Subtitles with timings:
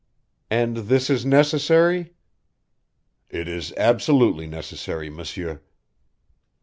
[0.49, 2.15] "And this is necessary?"
[3.29, 5.61] "It is absolutely necessary, M'sieur."